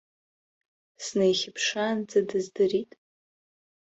Снаихьыԥшаанӡа 1.05 2.19
дыздырит. 2.29 2.91